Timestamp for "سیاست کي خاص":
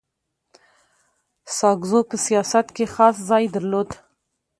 2.25-3.15